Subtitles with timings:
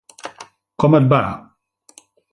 [0.85, 1.21] Com et va?